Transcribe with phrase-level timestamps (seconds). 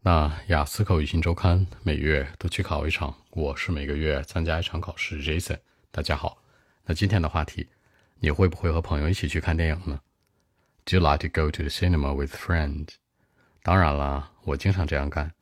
[0.00, 5.20] 那雅思口语新周刊每月都去考一场，我是每个月参加一场考试。
[5.20, 5.58] Jason，
[5.90, 6.38] 大家好。
[6.84, 7.68] 那今天的话题，
[8.20, 10.00] 你会不会和朋友一起去看电影呢
[10.84, 12.90] ？Do you like to go to the cinema with friends？
[13.64, 15.32] 当然啦，我经常这样干。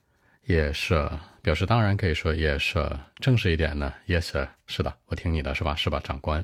[0.46, 4.48] Yes，表示当然可以说 Yes，正式一点呢，Yes，sir.
[4.66, 5.76] 是的，我听你的，是吧？
[5.76, 6.42] 是吧，长官？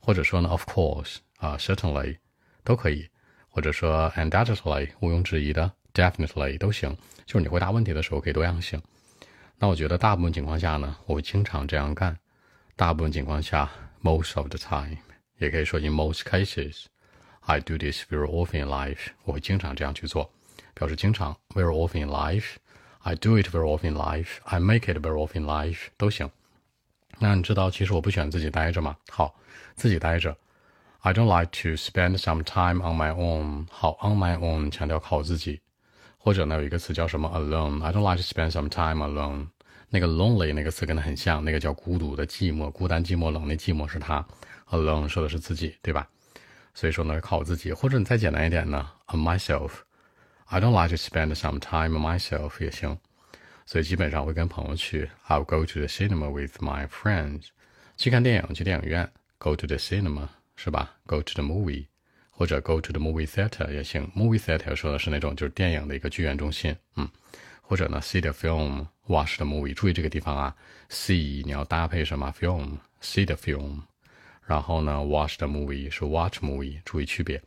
[0.00, 2.18] 或者说呢，Of course，啊，Certainly，
[2.62, 3.08] 都可以。
[3.48, 5.72] 或者说 Undoubtedly，毋庸置疑的。
[5.95, 6.95] Definitely 都行，
[7.25, 8.81] 就是你回答问题的时候可以多样性。
[9.57, 12.17] 那我觉得大部分情况下呢，我会经常这样干。
[12.75, 13.69] 大部分情况下，
[14.01, 14.97] most of the time，
[15.37, 19.09] 也可以说 in most cases，I do this very often in life。
[19.23, 20.31] 我会经常这样去做，
[20.73, 25.45] 表示经常 very often in life。I do it very often in life。I make it very often in
[25.45, 26.31] life 都行。
[27.19, 28.95] 那你知道其实我不喜欢自己待着吗？
[29.09, 29.35] 好，
[29.75, 30.35] 自己待着。
[31.01, 33.67] I don't like to spend some time on my own。
[33.69, 35.61] 好，on my own 强调靠自己。
[36.25, 39.47] 或者呢，有一个词叫什么 alone，I don't like to spend some time alone。
[39.89, 44.25] 那个 lonely 那个词跟它很像，那个叫孤独的寂寞，孤单寂寞冷，那寂寞是它，
[44.69, 46.07] alone 说的是自己，对吧？
[46.73, 47.73] 所以说呢，靠自己。
[47.73, 52.97] 或者你再简单一点呢，on myself，I don't like to spend some time on myself 也行。
[53.65, 57.47] 所以基本上会跟朋友去，I'll go to the cinema with my friends，
[57.97, 60.95] 去看电影，去电影院，go to the cinema 是吧？
[61.05, 61.87] go to the movie。
[62.38, 67.08] 或者 go to the movie theater 也行，movie theater 说的是那种就是电影的一个剧院中心，嗯，
[67.62, 69.72] 或者呢 see the film，watch the movie。
[69.72, 70.54] 注意这个地方啊
[70.90, 73.80] ，see 你要搭配什么 film，see the film，
[74.44, 77.42] 然后呢 watch the movie 是 watch movie，注意区别。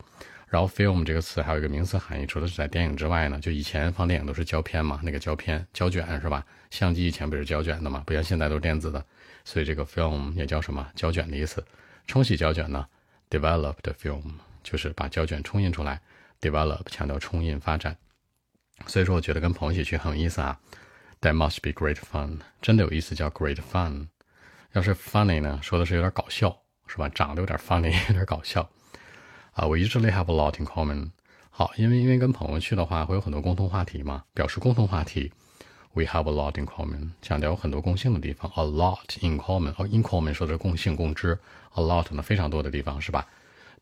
[0.48, 6.44] 然后 film 这个词还有一个名词含义，除了是在电影之外呢，就以前放电影都是胶片嘛，那个胶片胶卷是吧？
[6.70, 9.06] 相机以前不是胶卷的嘛，不像现在都是电子的，
[9.44, 11.64] 所以这个 film 也叫什么胶卷的意思。
[12.08, 12.84] 冲洗胶卷呢
[13.30, 14.22] ，developed film。
[14.62, 16.00] 就是把胶卷冲印出来
[16.40, 17.96] ，develop 强调冲印发展，
[18.86, 20.58] 所以说我觉得跟朋友一起去很有意思啊。
[21.20, 24.08] That must be great fun，真的有意思叫 great fun。
[24.72, 27.08] 要是 funny 呢，说的是有点搞笑，是吧？
[27.10, 28.62] 长得有点 funny， 有点搞笑。
[29.52, 31.10] 啊，We usually have a lot in common。
[31.50, 35.32] 好，因为因为跟朋友去的话，会有很多共同话题嘛，表示共同话题。
[35.92, 38.50] We have a lot in common，强调有很多共性的地方。
[38.54, 41.36] A lot in common，哦，in common 说的是共性共知
[41.74, 43.26] ，a lot 呢非常多的地方，是吧？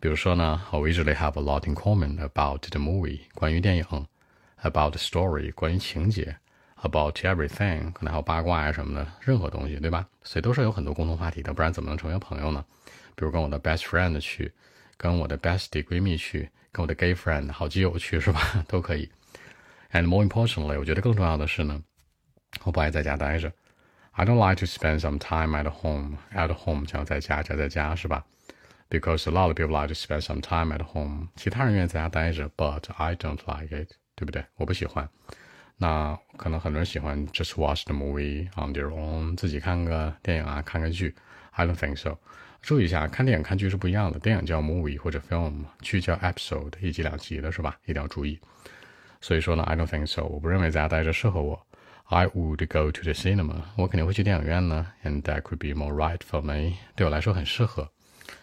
[0.01, 3.85] 比如说呢，I usually have a lot in common about the movie，关于电影
[4.63, 6.37] ；about the story，关于情节
[6.81, 10.07] ；about everything，可能还有八卦呀什么的，任何东西，对吧？
[10.23, 12.65] 所以都是有很多共同话题的，不然怎么能成为朋友呢？
[13.17, 14.53] 比如跟我的 best friend 去，
[14.97, 18.65] 跟我的 bestie 闺蜜去，跟我的 gay friend 好基友去，是吧？
[18.69, 19.11] 都可以。
[19.91, 21.83] And more importantly，我觉得更重要的是呢，
[22.63, 23.53] 我不爱在家待着。
[24.13, 26.19] I don't like to spend some time at home.
[26.33, 28.25] At home 讲在家，宅在家，是吧
[28.90, 31.30] ？because a lot of people like to spend some time at home。
[31.36, 34.46] 其他人愿意在家待着，but I don't like it，对不对？
[34.56, 35.10] 我不喜欢。
[35.78, 41.16] 那可能很多人喜欢 just watch the movie on their own，自己看个电影啊，看个剧。
[41.52, 42.18] I don't think so。
[42.62, 44.18] 注意一下，看电影看剧是不一样的。
[44.20, 47.78] 电影叫 movie 或者 film，剧叫 episode，一集两集的是吧？
[47.86, 48.40] 一定要注意。
[49.20, 50.24] 所以说呢，I don't think so。
[50.24, 51.66] 我不认为在家待着适合我。
[52.06, 53.62] I would go to the cinema。
[53.76, 56.78] 我肯定会去电影院呢，and that could be more right for me。
[56.96, 57.90] 对我来说很适合。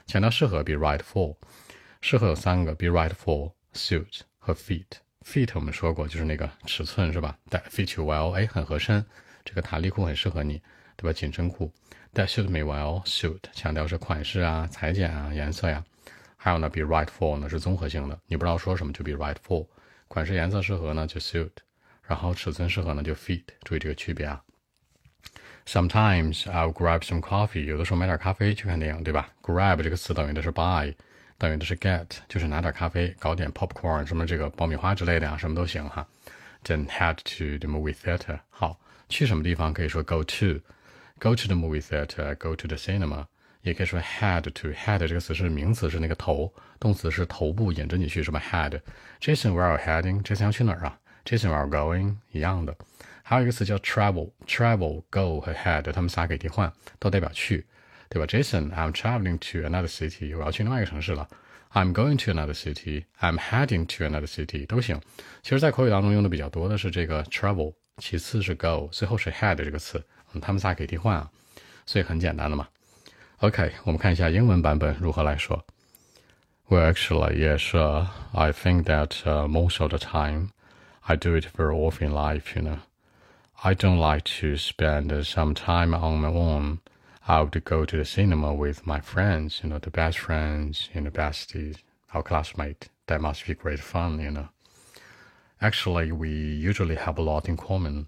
[0.06, 1.35] 强调适合 be right for，
[2.01, 4.85] 适合有三个 be right for suit 和 fit。
[5.25, 9.03] fit 我们说过就是那个尺寸是吧？That fit you well，哎，很合身，
[9.44, 10.62] 这个弹力裤很适合你，
[10.96, 11.13] 对吧？
[11.13, 11.73] 紧身裤。
[12.13, 15.84] That suit me well，suit 强调是款式啊、裁剪啊、颜色呀。
[16.38, 19.67] 还有呢，be right for 呢是综合性的，你不知道说什么就 be right for。
[20.07, 21.50] 款式颜色适合呢就 suit，
[22.03, 24.41] 然后尺寸适合呢就 fit，注意这个区别啊。
[25.66, 29.28] Sometimes I'll grab some coffee，有的时候买点咖啡去看电影，对吧？
[29.43, 30.94] Grab 这个词等于的是 buy，
[31.38, 36.06] 等于的是 get，就是拿点咖啡，搞点 popcorn，什么这个爆米花之类的呀，什么都行哈。
[36.65, 38.41] Then head to the movie theater。
[38.50, 43.26] 好，去什么地方可以说 go to，go to the movie theater，go to the cinema，
[43.62, 50.98] 也可以说 head to。head 这个词是名词，是那个头，动词是头部引着你去，什么 head。Jason，where are you heading？Jason 要去哪儿啊？
[51.25, 52.16] Jason，where are you going？
[52.32, 52.76] 一样的。
[53.25, 57.65] 还有一个词叫 travel，travel go 和 head，他们仨可以替换，都代表去，
[58.09, 58.27] 对吧？
[58.27, 61.28] Jason，I'm traveling to another city，我要去另外一个城市了。
[61.72, 65.01] I'm going to another city，I'm heading to another city 都行。
[65.42, 71.30] 其实，在口语当中用的比较多的是这个 travel，其次是 go，最后是 head 这个词，嗯，他们仨可以替换啊，
[71.86, 72.66] 所以很简单的嘛。
[73.39, 75.65] OK，我们看一下英文版本如何来说。
[76.68, 80.51] Well, actually, yes, uh, I think that uh, most of the time
[81.03, 82.78] I do it very often in life, you know.
[83.63, 86.81] I don't like to spend some time on my own.
[87.28, 91.02] I would go to the cinema with my friends, you know, the best friends, you
[91.02, 91.78] know, besties,
[92.13, 92.90] our classmate.
[93.07, 94.49] That must be great fun, you know.
[95.61, 98.07] Actually, we usually have a lot in common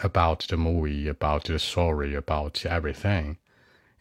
[0.00, 3.38] about the movie, about the story, about everything.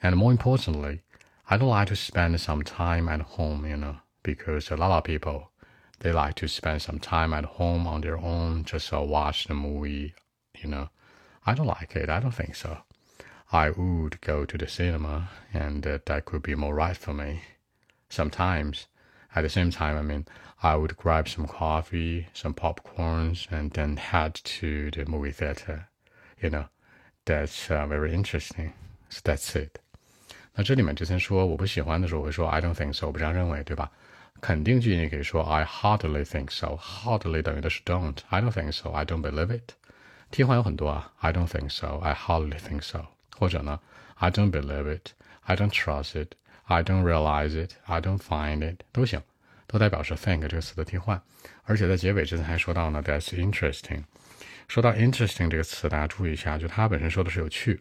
[0.02, 1.02] And more importantly,
[1.50, 5.04] I don't like to spend some time at home, you know, because a lot of
[5.04, 5.52] people
[6.00, 9.54] they like to spend some time at home on their own, just uh, watch the
[9.54, 10.14] movie,
[10.65, 10.89] you know.
[11.47, 12.09] I don't like it.
[12.09, 12.79] I don't think so.
[13.51, 17.41] I would go to the cinema, and uh, that could be more right for me.
[18.09, 18.87] Sometimes,
[19.35, 20.27] at the same time, I mean,
[20.63, 25.89] I would grab some coffee, some popcorns, and then head to the movie theater.
[26.41, 26.67] You know,
[27.25, 28.73] that's uh, very interesting.
[29.09, 29.81] So that's it.
[30.55, 33.91] 那这里面之前说我不喜欢的时候，我会说 I don't think so，我不这样认为，对吧？
[34.41, 39.73] 肯定句你可以说 I hardly think so，hardly 等于的是 don't，I don't think so，I don't believe it。
[40.36, 43.06] 替换有很多啊，I don't think so，I hardly think so，
[43.38, 43.80] 或者呢
[44.16, 49.22] ，I don't believe it，I don't trust it，I don't realize it，I don't find it，都行，
[49.66, 51.22] 都代表是 think 这个词的替换。
[51.64, 54.04] 而且在结尾之前还说到呢，That's interesting。
[54.68, 57.80] 说到 interesting 这个词，大家注意一下，就它本身说的是有趣。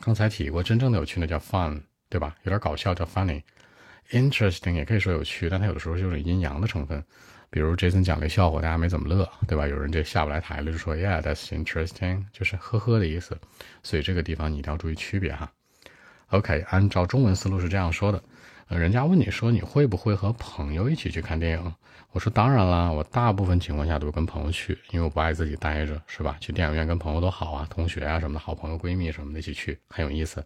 [0.00, 2.34] 刚才提过，真正的有趣呢叫 fun，对吧？
[2.42, 3.44] 有点搞笑叫 funny。
[4.10, 7.04] interesting 也可以说有趣，但它有的时候是有点阴阳的成分。
[7.50, 9.66] 比如 Jason 讲个笑话，大家没怎么乐，对吧？
[9.66, 13.38] 有人就下不来台了，就说 Yeah, that's interesting，就是呵呵的意思。
[13.82, 15.50] 所以这个地方你一定要注意区别哈。
[16.28, 18.22] OK，按照中文思路是这样说的。
[18.68, 21.74] 人家问你说你会不会和朋友一起去看电影？
[22.12, 26.36] 我说当然啦，我大部分情况下都是跟朋友去，因为我不爱自己待着，是吧？
[26.40, 30.44] 去电影院跟朋友都好啊，同学啊什么的好朋友、闺蜜什么的一起去，很有意思，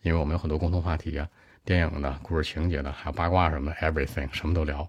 [0.00, 1.28] 因为我们有很多共同话题啊。
[1.66, 4.88] 电影的故事情节的，还有八卦什么的，everything 什么都聊。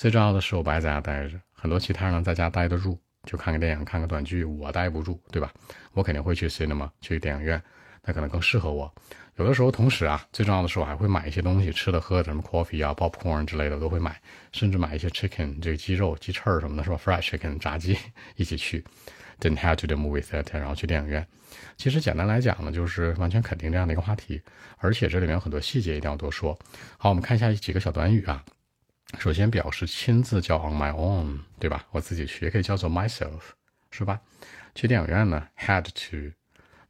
[0.00, 5.52] 最重要的是，我不爱在家待着，很多其他人在家待得住，就看个电影、看个短剧，我待不住，对吧？
[5.92, 7.62] 我肯定会去 cinema 去电影院，
[8.02, 8.90] 那可能更适合我。
[9.36, 14.18] 有的时候，同时啊，最重要的是我还会买一些东西，吃的、喝的，什么 coffee 啊、popcorn 之类的都会买，
[14.52, 17.94] 甚至买一些 chicken 这个鸡肉、鸡翅什么的，是吧？fried chicken 炸鸡
[18.36, 18.82] 一起去。
[19.38, 21.26] Then head to the movie theater，然后去电影院。
[21.76, 24.40] 其实简单来讲呢，就是完全肯定这样的一个话题，
[24.78, 26.58] 而且这里面有很多细节一定要多说。
[26.96, 28.42] 好，我们看一下几个小短语啊。
[29.18, 31.84] 首先表示亲自叫 on my own，对吧？
[31.90, 33.40] 我自己去，也可以叫做 myself，
[33.90, 34.20] 是吧？
[34.74, 36.32] 去电影院呢，had to，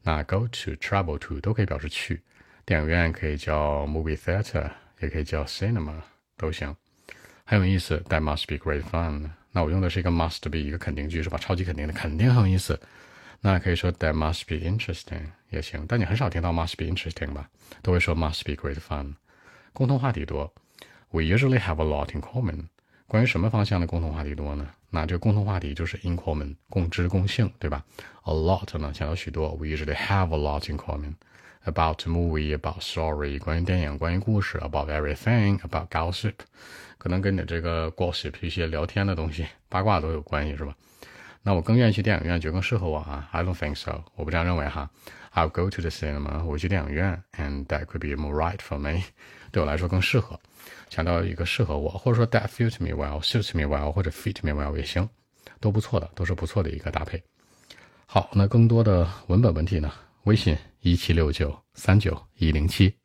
[0.02, 2.22] 那 go to，travel to 都可以表示去。
[2.64, 4.70] 电影院可以叫 movie theater，
[5.00, 5.94] 也可以叫 cinema，
[6.36, 6.76] 都行。
[7.44, 9.30] 很有意思，That must be great fun。
[9.50, 11.36] 那我用的是一个 must be，一个肯定句是吧？
[11.38, 12.78] 超级肯定的，肯定很有意思。
[13.40, 17.48] 那可以说 that must be interesting 也行，但你很少听到 must be interesting 吧？
[17.82, 19.14] 都会说 must be great fun。
[19.72, 20.52] 共同话题多
[21.10, 22.64] ，we usually have a lot in common。
[23.06, 24.66] 关于什么方向的共同话题多呢？
[24.90, 27.84] 那这个共同话题就是 in common，共知共性，对吧
[28.24, 31.14] ？a lot 呢，想到许多，we usually have a lot in common。
[31.64, 36.32] about movie, about story，关于电影，关于故事，about everything，about gossip，
[36.96, 40.74] 可能跟你这个 gossip 一些聊天的东西、八卦都有关系，是吧？
[41.42, 43.28] 那我更愿意去电影院，就更适合我啊。
[43.32, 44.90] I don't think so，我不这样认为哈。
[45.32, 49.02] I'll go to the cinema，我去电影院，and that could be more right for me，
[49.52, 50.38] 对我来说更适合。
[50.88, 55.08] 强调一个适合我，或者说 that fits me well，suits me well，或者 fit me well 也行，
[55.60, 57.22] 都不错的，都是不错的一个搭配。
[58.06, 59.90] 好，那更多的文本问题呢？
[60.24, 62.99] 微信一七六九三九一零七。